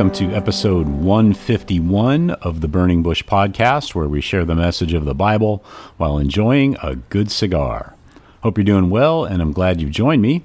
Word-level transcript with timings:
Welcome 0.00 0.28
to 0.30 0.34
episode 0.34 0.88
151 0.88 2.30
of 2.30 2.62
the 2.62 2.68
Burning 2.68 3.02
Bush 3.02 3.22
podcast, 3.22 3.94
where 3.94 4.08
we 4.08 4.22
share 4.22 4.46
the 4.46 4.54
message 4.54 4.94
of 4.94 5.04
the 5.04 5.14
Bible 5.14 5.62
while 5.98 6.16
enjoying 6.16 6.74
a 6.82 6.96
good 6.96 7.30
cigar. 7.30 7.94
Hope 8.42 8.56
you're 8.56 8.64
doing 8.64 8.88
well, 8.88 9.26
and 9.26 9.42
I'm 9.42 9.52
glad 9.52 9.78
you've 9.78 9.90
joined 9.90 10.22
me. 10.22 10.42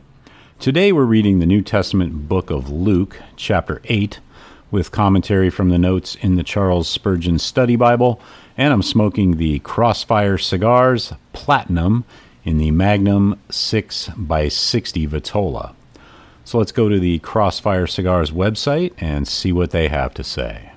Today 0.59 0.91
we're 0.91 1.05
reading 1.05 1.39
the 1.39 1.45
New 1.45 1.61
Testament 1.61 2.27
book 2.27 2.49
of 2.49 2.69
Luke, 2.69 3.21
chapter 3.37 3.81
8, 3.85 4.19
with 4.71 4.91
commentary 4.91 5.49
from 5.49 5.69
the 5.69 5.77
notes 5.77 6.15
in 6.15 6.35
the 6.35 6.43
Charles 6.43 6.89
Spurgeon 6.89 7.39
Study 7.39 7.77
Bible, 7.77 8.19
and 8.57 8.73
I'm 8.73 8.83
smoking 8.83 9.37
the 9.37 9.59
Crossfire 9.59 10.37
Cigars 10.37 11.13
Platinum 11.31 12.03
in 12.43 12.57
the 12.57 12.71
Magnum 12.71 13.39
6x60 13.47 15.07
Vitola. 15.07 15.75
So 16.45 16.59
let's 16.59 16.71
go 16.71 16.89
to 16.89 16.99
the 16.99 17.17
Crossfire 17.19 17.87
Cigars 17.87 18.29
website 18.29 18.93
and 18.99 19.27
see 19.27 19.51
what 19.51 19.71
they 19.71 19.87
have 19.87 20.13
to 20.13 20.23
say. 20.23 20.71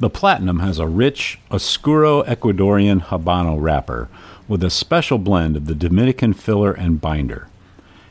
The 0.00 0.10
Platinum 0.10 0.58
has 0.58 0.80
a 0.80 0.88
rich 0.88 1.38
Oscuro 1.52 2.24
Ecuadorian 2.24 3.00
Habano 3.00 3.62
wrapper 3.62 4.08
with 4.48 4.64
a 4.64 4.70
special 4.70 5.18
blend 5.18 5.56
of 5.56 5.66
the 5.66 5.74
Dominican 5.76 6.32
filler 6.32 6.72
and 6.72 7.00
binder. 7.00 7.46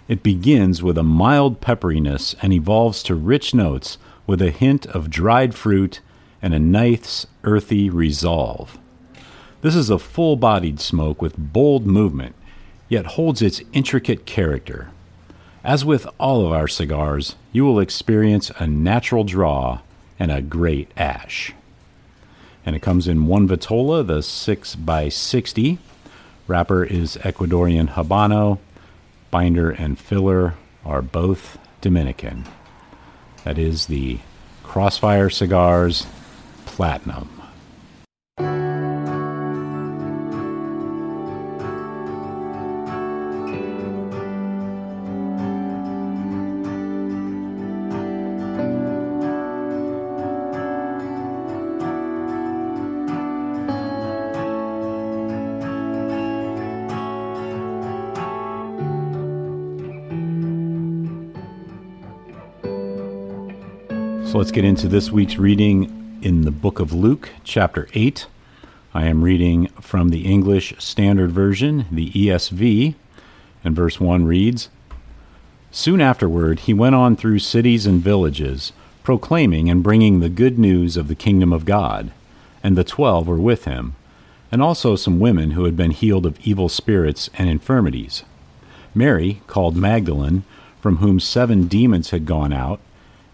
It 0.07 0.23
begins 0.23 0.81
with 0.81 0.97
a 0.97 1.03
mild 1.03 1.59
pepperiness 1.59 2.33
and 2.41 2.53
evolves 2.53 3.03
to 3.03 3.15
rich 3.15 3.53
notes 3.53 3.97
with 4.25 4.41
a 4.41 4.51
hint 4.51 4.85
of 4.87 5.09
dried 5.09 5.53
fruit 5.53 5.99
and 6.41 6.53
a 6.53 6.59
nice, 6.59 7.27
earthy 7.43 7.89
resolve. 7.89 8.77
This 9.61 9.75
is 9.75 9.89
a 9.89 9.99
full 9.99 10.37
bodied 10.37 10.79
smoke 10.79 11.21
with 11.21 11.37
bold 11.37 11.85
movement 11.85 12.35
yet 12.93 13.05
holds 13.17 13.41
its 13.41 13.61
intricate 13.73 14.27
character. 14.27 14.89
As 15.63 15.83
with 15.83 16.05
all 16.19 16.45
of 16.45 16.51
our 16.51 16.67
cigars, 16.67 17.35
you 17.51 17.65
will 17.65 17.79
experience 17.79 18.51
a 18.59 18.67
natural 18.67 19.23
draw 19.23 19.79
and 20.19 20.31
a 20.31 20.43
great 20.43 20.91
ash. 20.95 21.53
And 22.63 22.75
it 22.75 22.83
comes 22.83 23.07
in 23.07 23.25
one 23.25 23.47
Vitola, 23.47 24.05
the 24.05 24.19
6x60. 24.19 25.79
Wrapper 26.47 26.83
is 26.83 27.17
Ecuadorian 27.17 27.89
Habano. 27.89 28.59
Binder 29.31 29.71
and 29.71 29.97
filler 29.97 30.53
are 30.85 31.01
both 31.01 31.57
Dominican. 31.81 32.45
That 33.43 33.57
is 33.57 33.87
the 33.87 34.19
Crossfire 34.61 35.31
Cigars 35.31 36.05
Platinum. 36.67 37.42
So 64.33 64.39
let's 64.39 64.51
get 64.51 64.65
into 64.65 64.87
this 64.87 65.11
week's 65.11 65.37
reading 65.37 66.17
in 66.23 66.41
the 66.41 66.49
book 66.49 66.79
of 66.79 66.91
Luke, 66.91 67.29
chapter 67.43 67.87
8. 67.93 68.25
I 68.91 69.05
am 69.05 69.23
reading 69.23 69.67
from 69.79 70.09
the 70.09 70.25
English 70.25 70.73
Standard 70.79 71.31
Version, 71.31 71.85
the 71.91 72.09
ESV, 72.09 72.95
and 73.63 73.75
verse 73.75 73.99
1 73.99 74.25
reads 74.25 74.69
Soon 75.69 76.01
afterward, 76.01 76.61
he 76.61 76.73
went 76.73 76.95
on 76.95 77.15
through 77.15 77.37
cities 77.37 77.85
and 77.85 78.01
villages, 78.01 78.73
proclaiming 79.03 79.69
and 79.69 79.83
bringing 79.83 80.19
the 80.19 80.29
good 80.29 80.57
news 80.57 80.97
of 80.97 81.09
the 81.09 81.13
kingdom 81.13 81.53
of 81.53 81.63
God. 81.63 82.11
And 82.63 82.75
the 82.75 82.83
twelve 82.83 83.27
were 83.27 83.37
with 83.37 83.65
him, 83.65 83.95
and 84.51 84.63
also 84.63 84.95
some 84.95 85.19
women 85.19 85.51
who 85.51 85.65
had 85.65 85.77
been 85.77 85.91
healed 85.91 86.25
of 86.25 86.39
evil 86.39 86.69
spirits 86.69 87.29
and 87.37 87.51
infirmities. 87.51 88.23
Mary, 88.95 89.43
called 89.45 89.75
Magdalene, 89.75 90.43
from 90.81 90.97
whom 90.97 91.19
seven 91.19 91.67
demons 91.67 92.09
had 92.09 92.25
gone 92.25 92.51
out, 92.51 92.79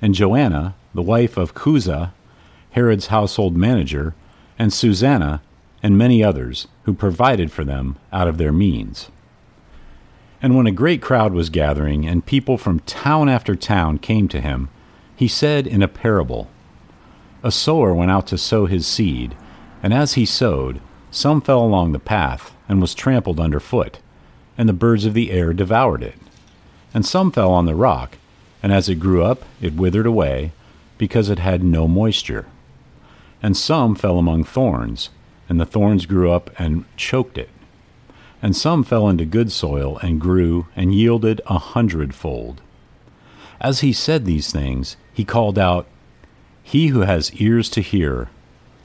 and 0.02 0.14
Joanna, 0.14 0.76
the 0.94 1.02
wife 1.02 1.38
of 1.38 1.54
Chuza, 1.54 2.12
Herod's 2.72 3.08
household 3.08 3.56
manager, 3.56 4.16
and 4.58 4.74
Susanna, 4.74 5.42
and 5.82 5.98
many 5.98 6.24
others, 6.24 6.68
who 6.84 6.94
provided 6.94 7.52
for 7.52 7.64
them 7.64 7.98
out 8.12 8.28
of 8.28 8.38
their 8.38 8.52
means. 8.52 9.10
And 10.42 10.56
when 10.56 10.68
a 10.68 10.72
great 10.72 11.02
crowd 11.02 11.34
was 11.34 11.50
gathering, 11.50 12.08
and 12.08 12.26
people 12.26 12.58
from 12.58 12.80
town 12.82 13.30
after 13.30 13.56
town 13.56 13.98
came 13.98 14.28
to 14.30 14.42
him, 14.42 14.70
he 15.16 15.28
said 15.28 15.68
in 15.68 15.84
a 15.84 15.88
parable 15.88 16.50
A 17.44 17.52
sower 17.52 17.94
went 17.94 18.12
out 18.12 18.28
to 18.28 18.38
sow 18.38 18.66
his 18.66 18.88
seed, 18.88 19.36
and 19.84 19.94
as 19.94 20.14
he 20.14 20.26
sowed, 20.26 20.80
some 21.12 21.42
fell 21.42 21.62
along 21.62 21.92
the 21.92 22.00
path, 22.00 22.54
and 22.68 22.80
was 22.80 22.94
trampled 22.94 23.40
under 23.40 23.60
foot, 23.60 24.00
and 24.58 24.70
the 24.70 24.74
birds 24.74 25.06
of 25.06 25.14
the 25.14 25.32
air 25.32 25.54
devoured 25.54 26.04
it. 26.04 26.16
And 26.94 27.06
some 27.06 27.32
fell 27.32 27.52
on 27.52 27.66
the 27.66 27.76
rock, 27.76 28.18
and 28.62 28.72
as 28.72 28.90
it 28.90 28.96
grew 28.96 29.24
up, 29.24 29.44
it 29.62 29.74
withered 29.74 30.06
away 30.06 30.52
because 31.00 31.30
it 31.30 31.40
had 31.40 31.64
no 31.64 31.88
moisture. 31.88 32.46
And 33.42 33.58
some 33.58 33.96
fell 33.96 34.20
among 34.20 34.44
thorns, 34.44 35.10
and 35.48 35.60
the 35.60 35.66
thorns 35.66 36.06
grew 36.06 36.32
up 36.32 36.52
and 36.60 36.86
choked 36.96 37.40
it. 37.40 37.50
And 38.42 38.56
some 38.56 38.84
fell 38.84 39.10
into 39.10 39.26
good 39.26 39.52
soil 39.52 39.98
and 40.04 40.22
grew 40.22 40.68
and 40.76 40.94
yielded 40.94 41.42
a 41.48 41.58
hundredfold. 41.58 42.62
As 43.60 43.80
he 43.80 43.92
said 43.92 44.26
these 44.26 44.52
things, 44.52 44.96
he 45.12 45.26
called 45.26 45.58
out, 45.58 45.88
He 46.62 46.88
who 46.88 47.02
has 47.02 47.34
ears 47.34 47.70
to 47.72 47.82
hear, 47.82 48.30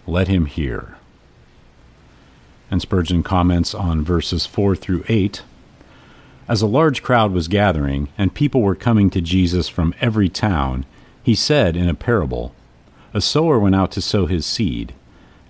let 0.07 0.29
him 0.29 0.47
hear. 0.47 0.97
And 2.71 2.81
Spurgeon 2.81 3.23
comments 3.23 3.75
on 3.75 4.05
verses 4.05 4.47
4 4.47 4.75
through 4.75 5.05
8. 5.09 5.43
As 6.49 6.63
a 6.63 6.67
large 6.67 7.03
crowd 7.03 7.33
was 7.33 7.49
gathering, 7.49 8.09
and 8.19 8.35
people 8.35 8.63
were 8.63 8.75
coming 8.75 9.11
to 9.11 9.21
Jesus 9.21 9.69
from 9.69 9.95
every 10.01 10.29
town, 10.29 10.85
he 11.25 11.35
said 11.35 11.75
in 11.75 11.89
a 11.89 11.95
parable 11.95 12.55
A 13.15 13.21
sower 13.21 13.59
went 13.59 13.75
out 13.75 13.91
to 13.93 14.03
sow 14.03 14.27
his 14.27 14.45
seed. 14.45 14.95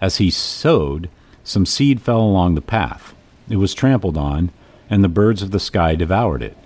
As 0.00 0.16
he 0.16 0.30
sowed, 0.30 1.10
some 1.42 1.66
seed 1.66 2.00
fell 2.00 2.20
along 2.20 2.54
the 2.54 2.62
path. 2.62 3.12
It 3.48 3.56
was 3.56 3.74
trampled 3.74 4.16
on, 4.16 4.50
and 4.88 5.02
the 5.02 5.08
birds 5.08 5.42
of 5.42 5.50
the 5.50 5.60
sky 5.60 5.94
devoured 5.96 6.42
it. 6.42 6.56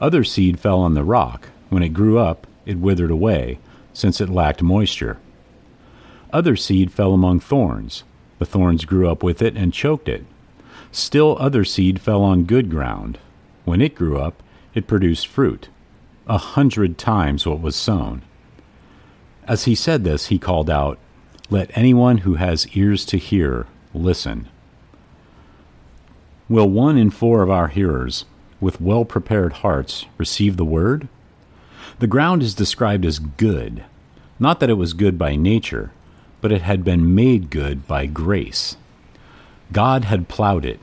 Other 0.00 0.24
seed 0.24 0.60
fell 0.60 0.78
on 0.78 0.94
the 0.94 1.04
rock. 1.04 1.48
When 1.70 1.82
it 1.82 1.90
grew 1.90 2.18
up, 2.18 2.46
it 2.64 2.78
withered 2.78 3.10
away, 3.10 3.58
since 3.92 4.20
it 4.20 4.28
lacked 4.28 4.62
moisture. 4.62 5.18
Other 6.32 6.54
seed 6.54 6.92
fell 6.92 7.12
among 7.12 7.40
thorns. 7.40 8.04
The 8.38 8.46
thorns 8.46 8.84
grew 8.84 9.08
up 9.08 9.22
with 9.22 9.42
it 9.42 9.56
and 9.56 9.72
choked 9.72 10.08
it. 10.08 10.24
Still 10.92 11.36
other 11.40 11.64
seed 11.64 12.00
fell 12.00 12.22
on 12.22 12.44
good 12.44 12.70
ground. 12.70 13.18
When 13.64 13.80
it 13.80 13.94
grew 13.94 14.18
up, 14.18 14.42
it 14.74 14.86
produced 14.86 15.26
fruit, 15.26 15.68
a 16.28 16.38
hundred 16.38 16.98
times 16.98 17.46
what 17.46 17.60
was 17.60 17.74
sown. 17.74 18.22
As 19.48 19.64
he 19.64 19.74
said 19.74 20.02
this, 20.02 20.26
he 20.26 20.38
called 20.38 20.68
out, 20.68 20.98
Let 21.50 21.76
anyone 21.76 22.18
who 22.18 22.34
has 22.34 22.66
ears 22.74 23.04
to 23.06 23.16
hear 23.16 23.66
listen. 23.94 24.48
Will 26.48 26.68
one 26.68 26.98
in 26.98 27.10
four 27.10 27.42
of 27.42 27.50
our 27.50 27.68
hearers, 27.68 28.24
with 28.60 28.80
well 28.80 29.04
prepared 29.04 29.54
hearts, 29.54 30.06
receive 30.18 30.56
the 30.56 30.64
word? 30.64 31.08
The 31.98 32.06
ground 32.06 32.42
is 32.42 32.54
described 32.54 33.04
as 33.04 33.18
good, 33.18 33.84
not 34.38 34.60
that 34.60 34.70
it 34.70 34.74
was 34.74 34.92
good 34.92 35.18
by 35.18 35.36
nature, 35.36 35.92
but 36.40 36.52
it 36.52 36.62
had 36.62 36.84
been 36.84 37.14
made 37.14 37.50
good 37.50 37.86
by 37.86 38.06
grace. 38.06 38.76
God 39.72 40.04
had 40.04 40.28
plowed 40.28 40.64
it. 40.64 40.80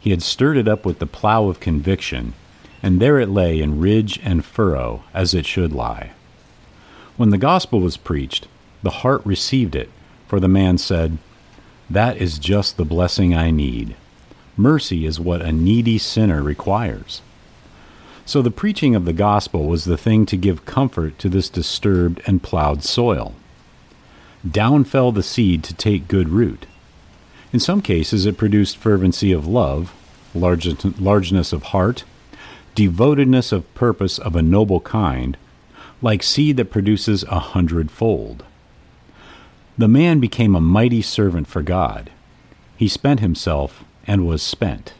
He 0.00 0.10
had 0.10 0.22
stirred 0.22 0.56
it 0.56 0.66
up 0.66 0.84
with 0.84 0.98
the 0.98 1.06
plow 1.06 1.48
of 1.48 1.60
conviction, 1.60 2.34
and 2.82 3.00
there 3.00 3.20
it 3.20 3.28
lay 3.28 3.60
in 3.60 3.80
ridge 3.80 4.18
and 4.22 4.44
furrow 4.44 5.04
as 5.14 5.32
it 5.32 5.46
should 5.46 5.72
lie. 5.72 6.12
When 7.16 7.30
the 7.30 7.38
gospel 7.38 7.80
was 7.80 7.96
preached, 7.96 8.48
the 8.82 8.90
heart 8.90 9.24
received 9.24 9.76
it, 9.76 9.90
for 10.26 10.40
the 10.40 10.48
man 10.48 10.78
said, 10.78 11.18
That 11.90 12.16
is 12.16 12.38
just 12.38 12.76
the 12.76 12.84
blessing 12.84 13.34
I 13.34 13.50
need. 13.50 13.96
Mercy 14.56 15.06
is 15.06 15.20
what 15.20 15.42
a 15.42 15.52
needy 15.52 15.98
sinner 15.98 16.42
requires. 16.42 17.22
So 18.24 18.40
the 18.40 18.50
preaching 18.50 18.94
of 18.94 19.04
the 19.04 19.12
gospel 19.12 19.66
was 19.66 19.84
the 19.84 19.96
thing 19.96 20.26
to 20.26 20.36
give 20.36 20.64
comfort 20.64 21.18
to 21.18 21.28
this 21.28 21.48
disturbed 21.48 22.22
and 22.26 22.42
plowed 22.42 22.82
soil. 22.82 23.34
Down 24.48 24.84
fell 24.84 25.12
the 25.12 25.22
seed 25.22 25.62
to 25.64 25.74
take 25.74 26.08
good 26.08 26.28
root. 26.28 26.66
In 27.52 27.60
some 27.60 27.82
cases, 27.82 28.24
it 28.24 28.38
produced 28.38 28.76
fervency 28.76 29.32
of 29.32 29.46
love, 29.46 29.92
largeness 30.34 31.52
of 31.52 31.62
heart, 31.64 32.04
devotedness 32.74 33.52
of 33.52 33.72
purpose 33.74 34.18
of 34.18 34.34
a 34.34 34.42
noble 34.42 34.80
kind, 34.80 35.36
like 36.02 36.22
seed 36.22 36.56
that 36.56 36.70
produces 36.70 37.22
a 37.24 37.38
hundredfold. 37.38 38.44
The 39.78 39.88
man 39.88 40.20
became 40.20 40.54
a 40.54 40.60
mighty 40.60 41.00
servant 41.00 41.46
for 41.46 41.62
God. 41.62 42.10
He 42.76 42.88
spent 42.88 43.20
himself 43.20 43.84
and 44.06 44.26
was 44.26 44.42
spent. 44.42 44.92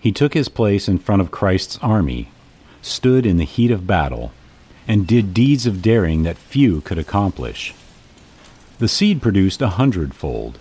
He 0.00 0.12
took 0.12 0.34
his 0.34 0.48
place 0.48 0.88
in 0.88 0.98
front 0.98 1.22
of 1.22 1.30
Christ's 1.30 1.78
army, 1.78 2.28
stood 2.82 3.24
in 3.24 3.38
the 3.38 3.44
heat 3.44 3.70
of 3.70 3.86
battle, 3.86 4.32
and 4.86 5.06
did 5.06 5.32
deeds 5.32 5.66
of 5.66 5.82
daring 5.82 6.22
that 6.24 6.36
few 6.36 6.80
could 6.80 6.98
accomplish. 6.98 7.74
The 8.78 8.88
seed 8.88 9.22
produced 9.22 9.62
a 9.62 9.70
hundredfold. 9.70 10.58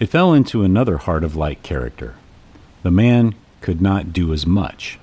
It 0.00 0.08
fell 0.08 0.32
into 0.32 0.62
another 0.62 0.98
heart 0.98 1.24
of 1.24 1.36
like 1.36 1.62
character. 1.62 2.14
The 2.82 2.90
man 2.90 3.34
could 3.60 3.80
not 3.80 4.12
do 4.12 4.32
as 4.32 4.46
much, 4.46 4.98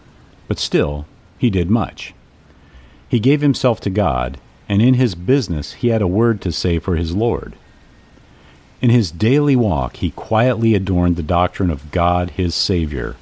but 0.47 0.57
still 0.57 1.05
he 1.37 1.49
did 1.49 1.69
much. 1.69 2.13
He 3.15 3.21
gave 3.21 3.39
himself 3.39 3.79
to 3.79 3.89
God, 3.89 4.39
and 4.67 4.81
in 4.81 4.95
his 4.95 5.15
business 5.15 5.75
he 5.75 5.87
had 5.87 6.01
a 6.01 6.05
word 6.05 6.41
to 6.41 6.51
say 6.51 6.79
for 6.79 6.97
his 6.97 7.15
Lord. 7.15 7.55
In 8.81 8.89
his 8.89 9.09
daily 9.09 9.55
walk 9.55 9.95
he 9.95 10.11
quietly 10.11 10.75
adorned 10.75 11.15
the 11.15 11.23
doctrine 11.23 11.69
of 11.69 11.91
God 11.91 12.31
his 12.31 12.53
Savior, 12.53 13.15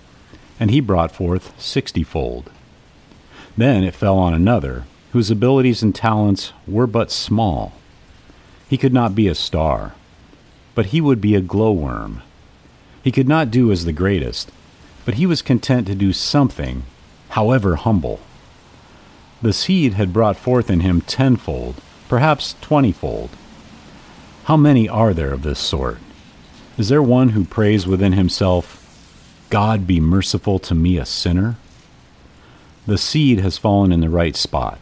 and 0.60 0.72
he 0.72 0.80
brought 0.80 1.12
forth 1.12 1.54
sixtyfold. 1.62 2.50
Then 3.56 3.84
it 3.84 3.94
fell 3.94 4.18
on 4.18 4.34
another, 4.34 4.86
whose 5.12 5.30
abilities 5.30 5.84
and 5.84 5.94
talents 5.94 6.54
were 6.66 6.88
but 6.88 7.12
small 7.12 7.74
he 8.68 8.80
could 8.80 8.94
not 8.94 9.14
be 9.14 9.28
a 9.28 9.36
star, 9.36 9.94
but 10.74 10.88
he 10.88 11.02
would 11.02 11.22
be 11.22 11.36
a 11.36 11.40
glowworm. 11.40 12.24
He 13.04 13.12
could 13.12 13.28
not 13.28 13.52
do 13.52 13.72
as 13.72 13.86
the 13.86 13.94
greatest, 13.94 14.52
but 15.06 15.14
he 15.14 15.28
was 15.28 15.44
content 15.44 15.86
to 15.86 15.94
do 15.94 16.14
something, 16.14 16.82
however 17.30 17.76
humble. 17.76 18.22
The 19.44 19.52
seed 19.52 19.96
had 19.96 20.14
brought 20.14 20.38
forth 20.38 20.70
in 20.70 20.80
him 20.80 21.02
tenfold, 21.02 21.82
perhaps 22.08 22.56
twentyfold. 22.62 23.30
How 24.46 24.56
many 24.56 24.88
are 24.88 25.14
there 25.14 25.34
of 25.34 25.44
this 25.44 25.60
sort? 25.60 25.98
Is 26.78 26.88
there 26.88 27.04
one 27.04 27.30
who 27.30 27.44
prays 27.44 27.86
within 27.86 28.14
himself, 28.14 28.80
God 29.50 29.86
be 29.86 30.00
merciful 30.00 30.60
to 30.60 30.74
me, 30.74 30.98
a 30.98 31.06
sinner? 31.06 31.58
The 32.88 32.98
seed 32.98 33.42
has 33.42 33.58
fallen 33.58 33.92
in 33.92 34.00
the 34.00 34.10
right 34.10 34.38
spot. 34.38 34.80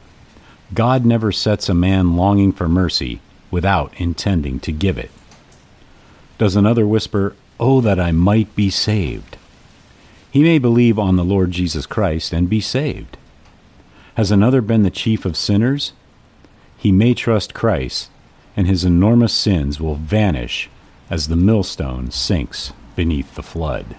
God 0.75 1.05
never 1.07 1.31
sets 1.31 1.67
a 1.67 1.73
man 1.73 2.15
longing 2.15 2.51
for 2.51 2.69
mercy 2.69 3.19
without 3.49 3.91
intending 3.99 4.59
to 4.59 4.71
give 4.71 4.99
it. 4.99 5.09
Does 6.37 6.55
another 6.55 6.85
whisper, 6.85 7.35
Oh, 7.59 7.81
that 7.81 7.99
I 7.99 8.11
might 8.11 8.55
be 8.55 8.69
saved? 8.69 9.37
He 10.29 10.43
may 10.43 10.59
believe 10.59 10.99
on 10.99 11.15
the 11.15 11.25
Lord 11.25 11.49
Jesus 11.49 11.87
Christ 11.87 12.31
and 12.31 12.47
be 12.47 12.61
saved. 12.61 13.17
Has 14.15 14.29
another 14.29 14.61
been 14.61 14.83
the 14.83 14.89
chief 14.89 15.25
of 15.25 15.37
sinners? 15.37 15.93
He 16.77 16.91
may 16.91 17.13
trust 17.13 17.53
Christ, 17.53 18.09
and 18.57 18.67
his 18.67 18.83
enormous 18.83 19.31
sins 19.31 19.79
will 19.79 19.95
vanish 19.95 20.69
as 21.09 21.27
the 21.27 21.37
millstone 21.37 22.11
sinks 22.11 22.73
beneath 22.95 23.35
the 23.35 23.43
flood. 23.43 23.95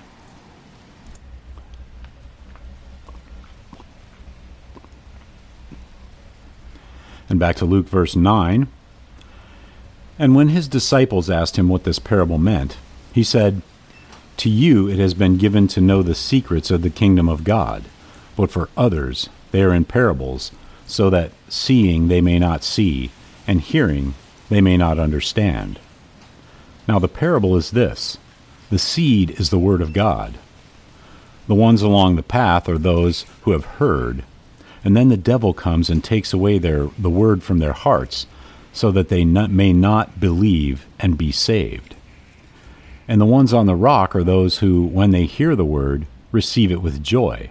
And 7.28 7.38
back 7.40 7.56
to 7.56 7.64
Luke 7.64 7.88
verse 7.88 8.14
9. 8.14 8.66
And 10.18 10.34
when 10.34 10.48
his 10.48 10.68
disciples 10.68 11.30
asked 11.30 11.56
him 11.56 11.68
what 11.68 11.84
this 11.84 11.98
parable 11.98 12.36
meant, 12.36 12.76
he 13.14 13.24
said, 13.24 13.62
To 14.36 14.50
you 14.50 14.88
it 14.88 14.98
has 14.98 15.14
been 15.14 15.38
given 15.38 15.66
to 15.68 15.80
know 15.80 16.02
the 16.02 16.14
secrets 16.14 16.70
of 16.70 16.82
the 16.82 16.90
kingdom 16.90 17.30
of 17.30 17.44
God, 17.44 17.84
but 18.36 18.50
for 18.50 18.68
others 18.76 19.30
they 19.52 19.62
are 19.62 19.72
in 19.72 19.84
parables, 19.84 20.50
so 20.86 21.08
that 21.10 21.30
seeing 21.48 22.08
they 22.08 22.20
may 22.20 22.38
not 22.38 22.64
see, 22.64 23.10
and 23.46 23.60
hearing 23.60 24.14
they 24.48 24.60
may 24.60 24.76
not 24.76 24.98
understand. 24.98 25.78
Now 26.88 26.98
the 26.98 27.08
parable 27.08 27.56
is 27.56 27.70
this 27.70 28.18
the 28.70 28.78
seed 28.78 29.38
is 29.38 29.50
the 29.50 29.58
word 29.58 29.80
of 29.80 29.92
God. 29.92 30.38
The 31.46 31.54
ones 31.54 31.82
along 31.82 32.16
the 32.16 32.22
path 32.22 32.68
are 32.68 32.78
those 32.78 33.26
who 33.42 33.52
have 33.52 33.64
heard, 33.64 34.24
and 34.84 34.96
then 34.96 35.08
the 35.08 35.16
devil 35.16 35.52
comes 35.52 35.90
and 35.90 36.02
takes 36.02 36.32
away 36.32 36.58
their, 36.58 36.88
the 36.98 37.10
word 37.10 37.42
from 37.42 37.58
their 37.58 37.72
hearts 37.72 38.26
so 38.72 38.90
that 38.90 39.08
they 39.08 39.24
not, 39.24 39.50
may 39.50 39.72
not 39.72 40.18
believe 40.18 40.86
and 40.98 41.18
be 41.18 41.30
saved. 41.30 41.94
And 43.06 43.20
the 43.20 43.26
ones 43.26 43.52
on 43.52 43.66
the 43.66 43.76
rock 43.76 44.16
are 44.16 44.24
those 44.24 44.58
who, 44.58 44.86
when 44.86 45.10
they 45.10 45.26
hear 45.26 45.54
the 45.54 45.64
word, 45.64 46.06
receive 46.30 46.72
it 46.72 46.80
with 46.80 47.02
joy. 47.02 47.50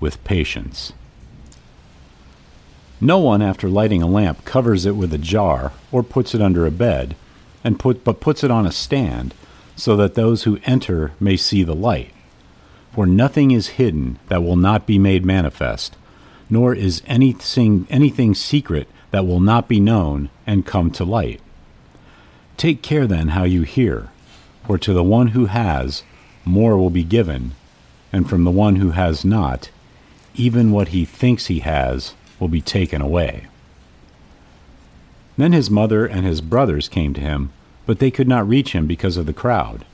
with 0.00 0.22
patience. 0.24 0.92
No 3.00 3.18
one, 3.18 3.42
after 3.42 3.68
lighting 3.68 4.02
a 4.02 4.06
lamp, 4.06 4.44
covers 4.44 4.86
it 4.86 4.96
with 4.96 5.12
a 5.12 5.18
jar 5.18 5.72
or 5.92 6.02
puts 6.02 6.34
it 6.34 6.40
under 6.40 6.66
a 6.66 6.70
bed, 6.70 7.16
and 7.62 7.78
put, 7.78 8.04
but 8.04 8.20
puts 8.20 8.44
it 8.44 8.50
on 8.50 8.66
a 8.66 8.72
stand, 8.72 9.34
so 9.76 9.96
that 9.96 10.14
those 10.14 10.44
who 10.44 10.60
enter 10.64 11.12
may 11.18 11.36
see 11.36 11.62
the 11.62 11.74
light. 11.74 12.10
For 12.92 13.06
nothing 13.06 13.50
is 13.50 13.76
hidden 13.76 14.18
that 14.28 14.42
will 14.42 14.56
not 14.56 14.86
be 14.86 14.98
made 14.98 15.24
manifest, 15.24 15.96
nor 16.48 16.74
is 16.74 17.02
anything, 17.06 17.86
anything 17.90 18.34
secret 18.34 18.88
that 19.10 19.26
will 19.26 19.40
not 19.40 19.68
be 19.68 19.80
known 19.80 20.30
and 20.46 20.64
come 20.64 20.90
to 20.92 21.04
light. 21.04 21.40
Take 22.56 22.82
care 22.82 23.06
then 23.06 23.28
how 23.28 23.44
you 23.44 23.62
hear, 23.62 24.10
for 24.64 24.78
to 24.78 24.92
the 24.92 25.02
one 25.02 25.28
who 25.28 25.46
has, 25.46 26.04
more 26.44 26.78
will 26.78 26.90
be 26.90 27.04
given, 27.04 27.54
and 28.12 28.28
from 28.28 28.44
the 28.44 28.50
one 28.50 28.76
who 28.76 28.90
has 28.90 29.24
not, 29.24 29.70
even 30.34 30.70
what 30.70 30.88
he 30.88 31.04
thinks 31.04 31.46
he 31.46 31.60
has 31.60 32.14
will 32.38 32.48
be 32.48 32.60
taken 32.60 33.00
away. 33.00 33.46
Then 35.36 35.52
his 35.52 35.70
mother 35.70 36.06
and 36.06 36.24
his 36.24 36.40
brothers 36.40 36.88
came 36.88 37.14
to 37.14 37.20
him, 37.20 37.52
but 37.86 37.98
they 37.98 38.10
could 38.10 38.28
not 38.28 38.48
reach 38.48 38.72
him 38.72 38.86
because 38.86 39.16
of 39.16 39.26
the 39.26 39.32
crowd. 39.32 39.84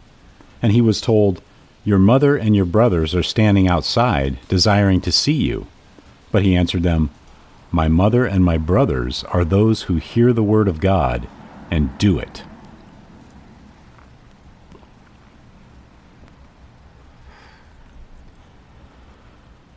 And 0.63 0.73
he 0.73 0.81
was 0.81 1.01
told, 1.01 1.41
Your 1.85 1.99
mother 1.99 2.37
and 2.37 2.55
your 2.55 2.67
brothers 2.67 3.15
are 3.15 3.23
standing 3.23 3.69
outside, 3.69 4.39
desiring 4.49 5.01
to 5.03 5.13
see 5.13 5.33
you. 5.33 5.67
But 6.31 6.43
he 6.43 6.55
answered 6.55 6.83
them, 6.83 7.11
my 7.73 7.87
mother 7.87 8.27
and 8.27 8.45
my 8.45 8.59
brothers 8.59 9.23
are 9.25 9.45
those 9.45 9.83
who 9.83 9.97
hear 9.97 10.33
the 10.33 10.43
word 10.43 10.67
of 10.67 10.81
God 10.81 11.29
and 11.71 11.97
do 11.99 12.19
it. 12.19 12.43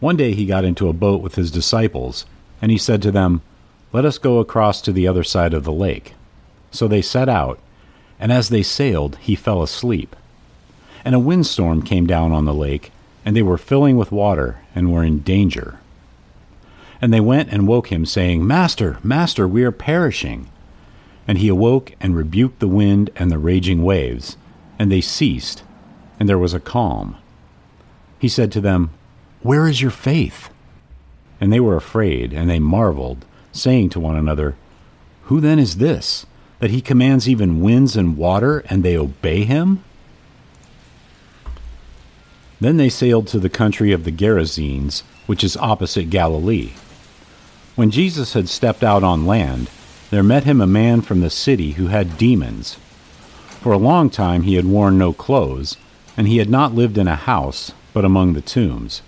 One 0.04 0.18
day 0.18 0.34
he 0.34 0.46
got 0.46 0.66
into 0.66 0.90
a 0.90 0.94
boat 0.94 1.22
with 1.22 1.36
his 1.36 1.50
disciples, 1.50 2.26
and 2.62 2.70
he 2.70 2.78
said 2.78 3.02
to 3.04 3.10
them, 3.12 3.42
Let 3.94 4.04
us 4.04 4.18
go 4.18 4.40
across 4.40 4.82
to 4.82 4.92
the 4.92 5.08
other 5.08 5.24
side 5.24 5.54
of 5.54 5.64
the 5.64 5.72
lake. 5.72 6.14
So 6.72 6.90
they 6.90 7.02
set 7.02 7.30
out, 7.30 7.58
and 8.20 8.30
as 8.30 8.50
they 8.50 8.64
sailed, 8.64 9.16
he 9.22 9.34
fell 9.34 9.64
asleep. 9.64 10.14
And 11.06 11.16
a 11.16 11.20
windstorm 11.20 11.84
came 11.84 12.06
down 12.06 12.34
on 12.34 12.44
the 12.44 12.54
lake, 12.54 12.92
and 13.24 13.34
they 13.34 13.44
were 13.44 13.58
filling 13.58 13.96
with 13.96 14.12
water, 14.12 14.60
and 14.76 14.92
were 14.92 15.06
in 15.06 15.20
danger. 15.20 15.80
And 17.02 17.14
they 17.14 17.22
went 17.22 17.48
and 17.54 17.66
woke 17.66 17.90
him, 17.90 18.06
saying, 18.06 18.46
Master, 18.46 18.98
Master, 19.04 19.48
we 19.48 19.64
are 19.64 19.72
perishing. 19.72 20.50
And 21.30 21.38
he 21.38 21.48
awoke 21.48 21.94
and 22.02 22.14
rebuked 22.14 22.60
the 22.60 22.68
wind 22.68 23.10
and 23.16 23.32
the 23.32 23.38
raging 23.38 23.84
waves, 23.84 24.36
and 24.78 24.92
they 24.92 25.00
ceased, 25.00 25.64
and 26.20 26.28
there 26.28 26.38
was 26.38 26.54
a 26.54 26.60
calm. 26.60 27.16
He 28.20 28.28
said 28.28 28.52
to 28.52 28.60
them, 28.60 28.90
where 29.44 29.68
is 29.68 29.82
your 29.82 29.92
faith? 29.92 30.50
And 31.40 31.52
they 31.52 31.60
were 31.60 31.76
afraid, 31.76 32.34
and 32.34 32.50
they 32.50 32.60
marveled, 32.60 33.26
saying 33.52 33.90
to 33.90 34.00
one 34.00 34.16
another, 34.16 34.56
Who 35.24 35.42
then 35.42 35.60
is 35.60 35.78
this, 35.78 36.26
that 36.60 36.72
he 36.72 36.82
commands 36.82 37.28
even 37.28 37.62
winds 37.62 37.98
and 37.98 38.18
water, 38.18 38.60
and 38.70 38.84
they 38.84 38.98
obey 38.98 39.44
him? 39.44 39.84
Then 42.62 42.78
they 42.78 42.88
sailed 42.88 43.28
to 43.28 43.40
the 43.40 43.50
country 43.50 43.92
of 43.92 44.06
the 44.06 44.12
Gerasenes, 44.12 45.04
which 45.28 45.44
is 45.44 45.58
opposite 45.58 46.10
Galilee. 46.10 46.72
When 47.76 47.92
Jesus 47.92 48.34
had 48.34 48.48
stepped 48.48 48.84
out 48.84 49.04
on 49.04 49.28
land, 49.28 49.70
there 50.10 50.24
met 50.24 50.46
him 50.46 50.62
a 50.62 50.68
man 50.68 51.02
from 51.02 51.20
the 51.20 51.30
city 51.30 51.72
who 51.72 51.88
had 51.88 52.18
demons. 52.18 52.76
For 53.60 53.74
a 53.74 53.78
long 53.78 54.10
time 54.10 54.44
he 54.44 54.56
had 54.56 54.66
worn 54.66 54.98
no 54.98 55.12
clothes, 55.12 55.76
and 56.16 56.28
he 56.28 56.38
had 56.38 56.50
not 56.50 56.74
lived 56.74 56.98
in 56.98 57.08
a 57.10 57.16
house, 57.16 57.74
but 57.92 58.06
among 58.06 58.34
the 58.34 58.42
tombs. 58.42 59.02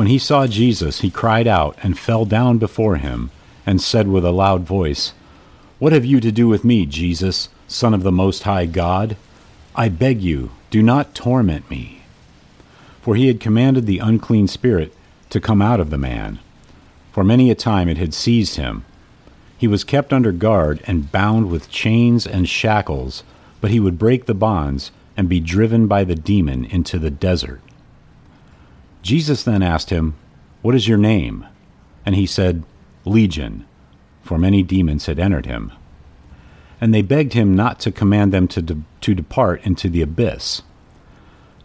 When 0.00 0.06
he 0.06 0.18
saw 0.18 0.46
Jesus, 0.46 1.02
he 1.02 1.10
cried 1.10 1.46
out 1.46 1.76
and 1.82 1.98
fell 1.98 2.24
down 2.24 2.56
before 2.56 2.96
him, 2.96 3.30
and 3.66 3.82
said 3.82 4.08
with 4.08 4.24
a 4.24 4.30
loud 4.30 4.62
voice, 4.62 5.12
What 5.78 5.92
have 5.92 6.06
you 6.06 6.20
to 6.20 6.32
do 6.32 6.48
with 6.48 6.64
me, 6.64 6.86
Jesus, 6.86 7.50
Son 7.68 7.92
of 7.92 8.02
the 8.02 8.10
Most 8.10 8.44
High 8.44 8.64
God? 8.64 9.18
I 9.76 9.90
beg 9.90 10.22
you, 10.22 10.52
do 10.70 10.82
not 10.82 11.14
torment 11.14 11.68
me. 11.68 12.00
For 13.02 13.14
he 13.14 13.26
had 13.26 13.40
commanded 13.40 13.84
the 13.84 13.98
unclean 13.98 14.48
spirit 14.48 14.94
to 15.28 15.38
come 15.38 15.60
out 15.60 15.80
of 15.80 15.90
the 15.90 15.98
man. 15.98 16.38
For 17.12 17.22
many 17.22 17.50
a 17.50 17.54
time 17.54 17.86
it 17.86 17.98
had 17.98 18.14
seized 18.14 18.56
him. 18.56 18.86
He 19.58 19.68
was 19.68 19.84
kept 19.84 20.14
under 20.14 20.32
guard 20.32 20.82
and 20.86 21.12
bound 21.12 21.50
with 21.50 21.68
chains 21.68 22.26
and 22.26 22.48
shackles, 22.48 23.22
but 23.60 23.70
he 23.70 23.78
would 23.78 23.98
break 23.98 24.24
the 24.24 24.32
bonds 24.32 24.92
and 25.14 25.28
be 25.28 25.40
driven 25.40 25.86
by 25.86 26.04
the 26.04 26.14
demon 26.14 26.64
into 26.64 26.98
the 26.98 27.10
desert. 27.10 27.60
Jesus 29.02 29.42
then 29.42 29.62
asked 29.62 29.90
him, 29.90 30.14
What 30.62 30.74
is 30.74 30.88
your 30.88 30.98
name? 30.98 31.46
And 32.04 32.14
he 32.14 32.26
said, 32.26 32.64
Legion, 33.04 33.66
for 34.22 34.38
many 34.38 34.62
demons 34.62 35.06
had 35.06 35.18
entered 35.18 35.46
him. 35.46 35.72
And 36.80 36.94
they 36.94 37.02
begged 37.02 37.32
him 37.32 37.54
not 37.54 37.80
to 37.80 37.92
command 37.92 38.32
them 38.32 38.48
to, 38.48 38.62
de- 38.62 38.82
to 39.02 39.14
depart 39.14 39.64
into 39.64 39.88
the 39.88 40.02
abyss. 40.02 40.62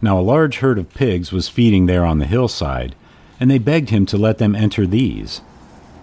Now 0.00 0.18
a 0.18 0.20
large 0.20 0.58
herd 0.58 0.78
of 0.78 0.92
pigs 0.92 1.32
was 1.32 1.48
feeding 1.48 1.86
there 1.86 2.04
on 2.04 2.18
the 2.18 2.26
hillside, 2.26 2.94
and 3.40 3.50
they 3.50 3.58
begged 3.58 3.90
him 3.90 4.06
to 4.06 4.18
let 4.18 4.38
them 4.38 4.54
enter 4.54 4.86
these. 4.86 5.40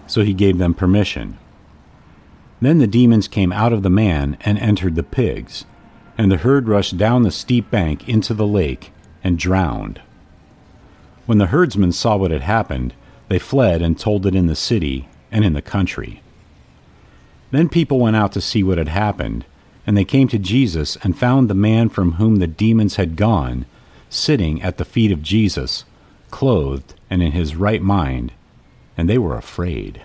So 0.08 0.24
he 0.24 0.34
gave 0.34 0.58
them 0.58 0.74
permission. 0.74 1.38
Then 2.62 2.78
the 2.78 2.88
demons 2.88 3.28
came 3.28 3.52
out 3.52 3.74
of 3.74 3.84
the 3.84 3.90
man 3.90 4.38
and 4.42 4.58
entered 4.58 4.96
the 4.96 5.04
pigs, 5.04 5.66
and 6.18 6.32
the 6.32 6.38
herd 6.38 6.68
rushed 6.68 6.98
down 6.98 7.24
the 7.24 7.32
steep 7.32 7.70
bank 7.70 8.08
into 8.08 8.34
the 8.34 8.48
lake 8.48 8.92
and 9.24 9.38
drowned. 9.38 10.02
When 11.26 11.38
the 11.38 11.48
herdsmen 11.48 11.92
saw 11.94 12.18
what 12.18 12.32
had 12.32 12.42
happened, 12.42 12.94
they 13.30 13.40
fled 13.40 13.82
and 13.82 13.98
told 13.98 14.26
it 14.26 14.36
in 14.36 14.48
the 14.48 14.56
city 14.56 15.08
and 15.32 15.46
in 15.46 15.54
the 15.54 15.62
country. 15.62 16.22
Then 17.52 17.70
people 17.70 18.00
went 18.00 18.16
out 18.16 18.32
to 18.34 18.42
see 18.42 18.64
what 18.64 18.78
had 18.78 18.90
happened, 18.90 19.46
and 19.86 19.96
they 19.96 20.06
came 20.06 20.28
to 20.30 20.40
Jesus 20.40 20.98
and 21.04 21.18
found 21.18 21.50
the 21.50 21.54
man 21.54 21.90
from 21.90 22.14
whom 22.14 22.38
the 22.38 22.48
demons 22.48 22.96
had 22.96 23.16
gone 23.16 23.66
sitting 24.10 24.62
at 24.62 24.78
the 24.78 24.86
feet 24.86 25.12
of 25.12 25.24
Jesus, 25.24 25.86
clothed 26.30 26.94
and 27.10 27.24
in 27.24 27.32
his 27.32 27.56
right 27.56 27.82
mind, 27.82 28.32
and 28.98 29.10
they 29.10 29.18
were 29.18 29.38
afraid. 29.38 30.02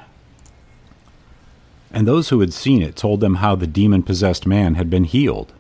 And 1.91 2.07
those 2.07 2.29
who 2.29 2.41
had 2.41 2.53
seen 2.53 2.83
it 2.83 2.97
told 2.97 3.21
them 3.21 3.37
how 3.37 3.55
the 3.55 3.67
demon 3.67 4.03
possessed 4.03 4.47
man 4.47 4.75
had 4.75 4.91
been 4.91 5.05
healed. 5.05 5.53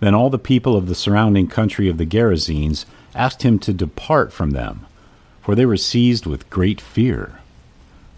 Then 0.00 0.14
all 0.14 0.30
the 0.30 0.38
people 0.38 0.76
of 0.76 0.86
the 0.86 0.94
surrounding 0.94 1.46
country 1.46 1.88
of 1.88 1.98
the 1.98 2.06
Gerasenes 2.06 2.86
asked 3.14 3.42
him 3.42 3.58
to 3.60 3.72
depart 3.72 4.32
from 4.32 4.50
them, 4.50 4.86
for 5.42 5.54
they 5.54 5.66
were 5.66 5.76
seized 5.76 6.26
with 6.26 6.50
great 6.50 6.80
fear. 6.80 7.40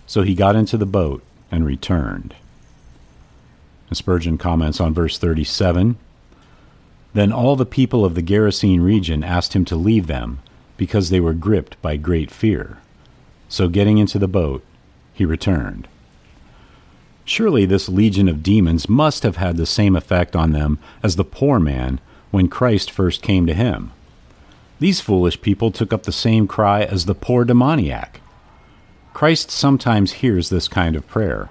So 0.06 0.22
he 0.22 0.34
got 0.34 0.56
into 0.56 0.76
the 0.76 0.86
boat 0.86 1.22
and 1.50 1.66
returned. 1.66 2.34
And 3.88 3.96
Spurgeon 3.96 4.38
comments 4.38 4.80
on 4.80 4.94
verse 4.94 5.18
37 5.18 5.96
Then 7.14 7.32
all 7.32 7.56
the 7.56 7.66
people 7.66 8.04
of 8.04 8.14
the 8.14 8.22
Gerasene 8.22 8.82
region 8.82 9.24
asked 9.24 9.54
him 9.54 9.64
to 9.66 9.76
leave 9.76 10.06
them, 10.06 10.38
because 10.76 11.10
they 11.10 11.20
were 11.20 11.34
gripped 11.34 11.80
by 11.82 11.96
great 11.96 12.30
fear. 12.30 12.78
So 13.48 13.68
getting 13.68 13.98
into 13.98 14.18
the 14.18 14.28
boat, 14.28 14.64
he 15.12 15.24
returned. 15.24 15.86
Surely 17.32 17.64
this 17.64 17.88
legion 17.88 18.28
of 18.28 18.42
demons 18.42 18.90
must 18.90 19.22
have 19.22 19.36
had 19.36 19.56
the 19.56 19.64
same 19.64 19.96
effect 19.96 20.36
on 20.36 20.52
them 20.52 20.78
as 21.02 21.16
the 21.16 21.24
poor 21.24 21.58
man 21.58 21.98
when 22.30 22.46
Christ 22.46 22.90
first 22.90 23.22
came 23.22 23.46
to 23.46 23.54
him. 23.54 23.90
These 24.80 25.00
foolish 25.00 25.40
people 25.40 25.70
took 25.70 25.94
up 25.94 26.02
the 26.02 26.12
same 26.12 26.46
cry 26.46 26.82
as 26.82 27.06
the 27.06 27.14
poor 27.14 27.46
demoniac. 27.46 28.20
Christ 29.14 29.50
sometimes 29.50 30.20
hears 30.20 30.50
this 30.50 30.68
kind 30.68 30.94
of 30.94 31.08
prayer. 31.08 31.48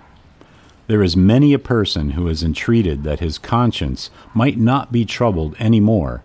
There 0.85 1.01
is 1.01 1.17
many 1.17 1.51
a 1.51 1.57
person 1.57 2.11
who 2.11 2.27
has 2.27 2.43
entreated 2.43 3.01
that 3.01 3.19
his 3.19 3.39
conscience 3.39 4.11
might 4.35 4.59
not 4.59 4.91
be 4.91 5.03
troubled 5.03 5.55
any 5.57 5.79
more, 5.79 6.21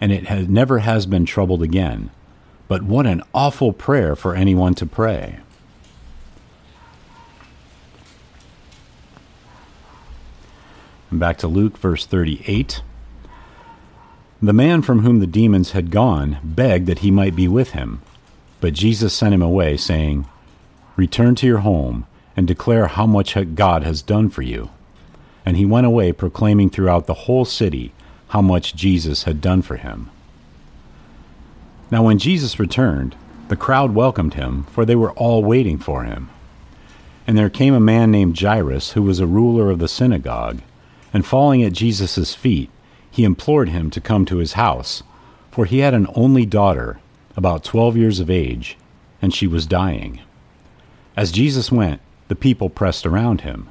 and 0.00 0.12
it 0.12 0.28
has, 0.28 0.48
never 0.48 0.78
has 0.78 1.04
been 1.04 1.26
troubled 1.26 1.62
again. 1.62 2.08
But 2.68 2.84
what 2.84 3.04
an 3.04 3.22
awful 3.34 3.74
prayer 3.74 4.16
for 4.16 4.34
anyone 4.34 4.72
to 4.76 4.86
pray! 4.86 5.40
Back 11.18 11.38
to 11.38 11.48
Luke, 11.48 11.78
verse 11.78 12.06
38. 12.06 12.82
The 14.42 14.52
man 14.52 14.82
from 14.82 15.00
whom 15.00 15.20
the 15.20 15.26
demons 15.26 15.70
had 15.70 15.90
gone 15.90 16.38
begged 16.42 16.86
that 16.86 16.98
he 16.98 17.10
might 17.10 17.34
be 17.34 17.48
with 17.48 17.70
him, 17.70 18.02
but 18.60 18.74
Jesus 18.74 19.14
sent 19.14 19.34
him 19.34 19.42
away, 19.42 19.76
saying, 19.76 20.26
Return 20.96 21.34
to 21.36 21.46
your 21.46 21.58
home 21.58 22.06
and 22.36 22.46
declare 22.46 22.88
how 22.88 23.06
much 23.06 23.36
God 23.54 23.82
has 23.84 24.02
done 24.02 24.28
for 24.28 24.42
you. 24.42 24.70
And 25.46 25.56
he 25.56 25.64
went 25.64 25.86
away 25.86 26.12
proclaiming 26.12 26.70
throughout 26.70 27.06
the 27.06 27.14
whole 27.14 27.44
city 27.44 27.92
how 28.28 28.42
much 28.42 28.74
Jesus 28.74 29.24
had 29.24 29.40
done 29.40 29.62
for 29.62 29.76
him. 29.76 30.10
Now, 31.90 32.02
when 32.02 32.18
Jesus 32.18 32.58
returned, 32.58 33.14
the 33.48 33.56
crowd 33.56 33.94
welcomed 33.94 34.34
him, 34.34 34.64
for 34.64 34.84
they 34.84 34.96
were 34.96 35.12
all 35.12 35.44
waiting 35.44 35.78
for 35.78 36.04
him. 36.04 36.30
And 37.26 37.38
there 37.38 37.50
came 37.50 37.74
a 37.74 37.80
man 37.80 38.10
named 38.10 38.38
Jairus, 38.38 38.92
who 38.92 39.02
was 39.02 39.20
a 39.20 39.26
ruler 39.26 39.70
of 39.70 39.78
the 39.78 39.88
synagogue, 39.88 40.60
and 41.14 41.24
falling 41.24 41.62
at 41.62 41.72
Jesus' 41.72 42.34
feet, 42.34 42.68
he 43.10 43.24
implored 43.24 43.70
him 43.70 43.88
to 43.90 44.00
come 44.00 44.26
to 44.26 44.38
his 44.38 44.54
house, 44.54 45.02
for 45.50 45.64
he 45.64 45.78
had 45.78 45.94
an 45.94 46.08
only 46.14 46.44
daughter, 46.44 46.98
about 47.36 47.64
twelve 47.64 47.96
years 47.96 48.20
of 48.20 48.28
age, 48.28 48.76
and 49.22 49.32
she 49.32 49.46
was 49.46 49.66
dying. 49.66 50.20
As 51.16 51.32
Jesus 51.32 51.72
went, 51.72 52.00
the 52.28 52.34
people 52.34 52.68
pressed 52.68 53.06
around 53.06 53.42
him. 53.42 53.68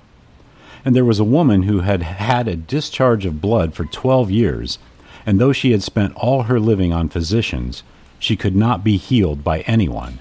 And 0.85 0.95
there 0.95 1.05
was 1.05 1.19
a 1.19 1.25
woman 1.25 1.63
who 1.63 1.81
had 1.81 2.01
had 2.01 2.47
a 2.47 2.55
discharge 2.55 3.25
of 3.25 3.41
blood 3.41 3.73
for 3.73 3.85
twelve 3.85 4.31
years, 4.31 4.79
and 5.25 5.39
though 5.39 5.53
she 5.53 5.71
had 5.71 5.83
spent 5.83 6.15
all 6.15 6.43
her 6.43 6.59
living 6.59 6.93
on 6.93 7.09
physicians, 7.09 7.83
she 8.19 8.35
could 8.37 8.55
not 8.55 8.83
be 8.83 8.97
healed 8.97 9.43
by 9.43 9.61
anyone. 9.61 10.19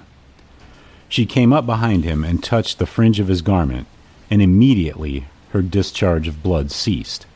She 1.09 1.27
came 1.27 1.53
up 1.53 1.67
behind 1.67 2.05
him 2.05 2.25
and 2.25 2.43
touched 2.43 2.79
the 2.79 2.87
fringe 2.87 3.21
of 3.21 3.29
his 3.29 3.43
garment, 3.43 3.87
and 4.31 4.43
immediately 4.43 5.27
her 5.53 5.63
discharge 5.63 6.29
of 6.29 6.43
blood 6.43 6.71
ceased. 6.71 7.27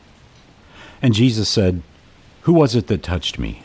And 1.01 1.13
Jesus 1.13 1.47
said, 1.47 1.81
Who 2.41 2.53
was 2.53 2.75
it 2.75 2.87
that 2.87 3.03
touched 3.03 3.39
me? 3.39 3.63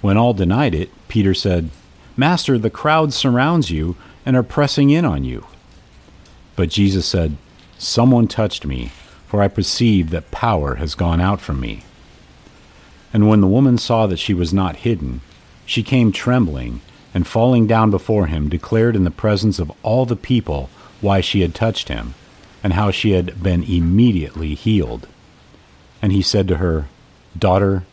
When 0.00 0.16
all 0.16 0.34
denied 0.34 0.74
it, 0.74 0.90
Peter 1.08 1.34
said, 1.34 1.70
Master, 2.16 2.58
the 2.58 2.70
crowd 2.70 3.12
surrounds 3.12 3.70
you 3.70 3.96
and 4.26 4.36
are 4.36 4.42
pressing 4.42 4.90
in 4.90 5.04
on 5.04 5.24
you. 5.24 5.46
But 6.56 6.68
Jesus 6.68 7.06
said, 7.06 7.36
Someone 7.78 8.28
touched 8.28 8.66
me, 8.66 8.92
for 9.26 9.42
I 9.42 9.48
perceive 9.48 10.10
that 10.10 10.30
power 10.30 10.76
has 10.76 10.94
gone 10.94 11.20
out 11.20 11.40
from 11.40 11.58
me. 11.58 11.84
And 13.12 13.28
when 13.28 13.40
the 13.40 13.46
woman 13.46 13.78
saw 13.78 14.06
that 14.06 14.18
she 14.18 14.34
was 14.34 14.52
not 14.52 14.76
hidden, 14.76 15.20
she 15.64 15.82
came 15.82 16.12
trembling, 16.12 16.80
and 17.14 17.26
falling 17.26 17.66
down 17.66 17.90
before 17.90 18.26
him, 18.26 18.48
declared 18.48 18.96
in 18.96 19.04
the 19.04 19.10
presence 19.10 19.58
of 19.58 19.72
all 19.82 20.06
the 20.06 20.16
people 20.16 20.70
why 21.00 21.20
she 21.20 21.40
had 21.40 21.54
touched 21.54 21.88
him, 21.88 22.14
and 22.62 22.74
how 22.74 22.90
she 22.90 23.12
had 23.12 23.42
been 23.42 23.62
immediately 23.64 24.54
healed. 24.54 25.08
And 26.00 26.12
he 26.12 26.22
said 26.22 26.48
to 26.48 26.56
her, 26.56 26.86
Daughter, 27.36 27.84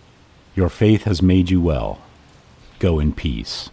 your 0.55 0.69
faith 0.69 1.03
has 1.03 1.21
made 1.21 1.49
you 1.49 1.61
well. 1.61 1.99
Go 2.79 2.99
in 2.99 3.13
peace. 3.13 3.69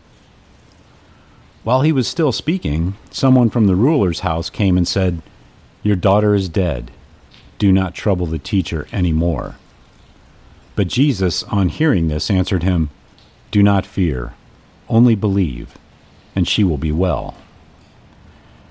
While 1.65 1.83
he 1.83 1.93
was 1.93 2.07
still 2.07 2.33
speaking, 2.33 2.95
someone 3.11 3.51
from 3.51 3.67
the 3.67 3.75
ruler's 3.75 4.21
house 4.21 4.51
came 4.51 4.77
and 4.77 4.87
said, 4.87 5.21
Your 5.83 5.97
daughter 5.97 6.35
is 6.35 6.49
dead. 6.49 6.93
Do 7.59 7.73
not 7.73 7.95
trouble 7.95 8.27
the 8.27 8.39
teacher 8.39 8.87
any 8.93 9.13
more. 9.13 9.57
But 10.77 10.89
Jesus, 10.89 11.43
on 11.45 11.71
hearing 11.71 12.09
this, 12.09 12.31
answered 12.31 12.63
him, 12.63 12.91
Do 13.51 13.63
not 13.63 13.87
fear, 13.87 14.35
only 14.89 15.15
believe, 15.15 15.77
and 16.37 16.47
she 16.47 16.63
will 16.63 16.79
be 16.79 16.93
well. 16.93 17.35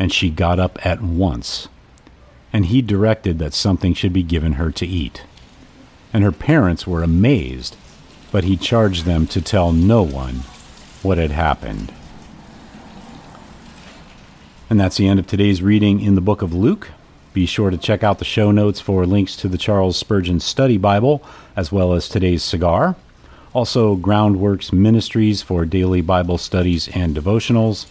and 0.00 0.10
she 0.10 0.30
got 0.30 0.58
up 0.58 0.84
at 0.84 1.02
once. 1.02 1.68
And 2.54 2.66
he 2.66 2.80
directed 2.80 3.38
that 3.38 3.52
something 3.52 3.92
should 3.92 4.14
be 4.14 4.22
given 4.22 4.54
her 4.54 4.72
to 4.72 4.86
eat. 4.86 5.24
And 6.10 6.24
her 6.24 6.32
parents 6.32 6.86
were 6.86 7.02
amazed, 7.02 7.76
but 8.32 8.44
he 8.44 8.56
charged 8.56 9.04
them 9.04 9.26
to 9.26 9.42
tell 9.42 9.72
no 9.72 10.02
one 10.02 10.36
what 11.02 11.18
had 11.18 11.32
happened. 11.32 11.92
And 14.70 14.80
that's 14.80 14.96
the 14.96 15.06
end 15.06 15.20
of 15.20 15.26
today's 15.26 15.60
reading 15.60 16.00
in 16.00 16.14
the 16.14 16.22
book 16.22 16.40
of 16.40 16.54
Luke. 16.54 16.92
Be 17.34 17.44
sure 17.44 17.70
to 17.70 17.76
check 17.76 18.02
out 18.02 18.18
the 18.18 18.24
show 18.24 18.50
notes 18.50 18.80
for 18.80 19.04
links 19.04 19.36
to 19.36 19.48
the 19.48 19.58
Charles 19.58 19.98
Spurgeon 19.98 20.40
Study 20.40 20.78
Bible, 20.78 21.22
as 21.54 21.70
well 21.70 21.92
as 21.92 22.08
today's 22.08 22.42
cigar. 22.42 22.96
Also, 23.52 23.96
Groundworks 23.96 24.72
Ministries 24.72 25.42
for 25.42 25.66
daily 25.66 26.00
Bible 26.00 26.38
studies 26.38 26.88
and 26.88 27.14
devotionals. 27.14 27.86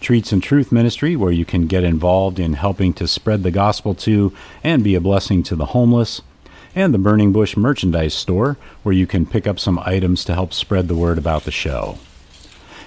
Treats 0.00 0.32
and 0.32 0.42
Truth 0.42 0.70
Ministry, 0.70 1.16
where 1.16 1.32
you 1.32 1.44
can 1.44 1.66
get 1.66 1.84
involved 1.84 2.38
in 2.38 2.54
helping 2.54 2.92
to 2.94 3.08
spread 3.08 3.42
the 3.42 3.50
gospel 3.50 3.94
to 3.96 4.32
and 4.62 4.84
be 4.84 4.94
a 4.94 5.00
blessing 5.00 5.42
to 5.44 5.56
the 5.56 5.66
homeless. 5.66 6.22
And 6.74 6.94
the 6.94 6.98
Burning 6.98 7.32
Bush 7.32 7.56
Merchandise 7.56 8.14
Store, 8.14 8.56
where 8.82 8.94
you 8.94 9.06
can 9.06 9.26
pick 9.26 9.46
up 9.46 9.58
some 9.58 9.78
items 9.80 10.24
to 10.24 10.34
help 10.34 10.52
spread 10.52 10.86
the 10.86 10.96
word 10.96 11.18
about 11.18 11.44
the 11.44 11.50
show. 11.50 11.98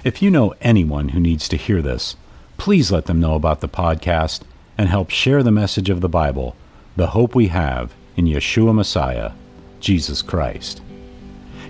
If 0.04 0.22
you 0.22 0.32
know 0.32 0.54
anyone 0.62 1.10
who 1.10 1.20
needs 1.20 1.48
to 1.50 1.58
hear 1.58 1.82
this, 1.82 2.16
please 2.58 2.92
let 2.92 3.06
them 3.06 3.20
know 3.20 3.36
about 3.36 3.62
the 3.62 3.68
podcast 3.68 4.42
and 4.78 4.88
help 4.88 5.10
share 5.10 5.44
the 5.44 5.52
message 5.52 5.90
of 5.90 6.02
the 6.02 6.10
Bible, 6.10 6.56
the 6.96 7.08
hope 7.08 7.36
we 7.36 7.48
have 7.48 7.94
in 8.16 8.26
Yeshua 8.26 8.74
Messiah, 8.74 9.32
Jesus 9.80 10.22
Christ. 10.22 10.82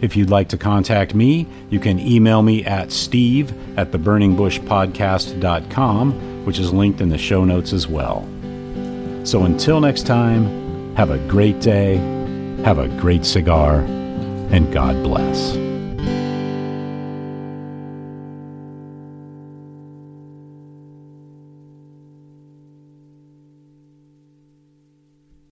If 0.02 0.16
you'd 0.16 0.30
like 0.32 0.50
to 0.50 0.58
contact 0.58 1.16
me, 1.16 1.48
you 1.70 1.80
can 1.80 1.98
email 2.00 2.42
me 2.42 2.66
at 2.66 2.92
steve 2.92 3.54
at 3.78 3.92
theburningbushpodcast.com, 3.92 6.46
which 6.46 6.60
is 6.60 6.74
linked 6.74 7.02
in 7.02 7.10
the 7.10 7.20
show 7.20 7.46
notes 7.46 7.72
as 7.72 7.88
well. 7.88 8.28
So 9.24 9.44
until 9.44 9.80
next 9.80 10.08
time, 10.08 10.96
have 10.96 11.12
a 11.12 11.20
great 11.30 11.62
day, 11.62 11.98
have 12.64 12.80
a 12.80 12.88
great 13.00 13.26
cigar, 13.26 13.80
and 13.80 14.74
God 14.74 15.04
bless. 15.04 15.71